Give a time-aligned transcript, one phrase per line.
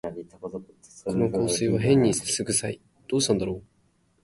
[1.05, 3.63] この香水はへんに酢くさい、どうしたんだろう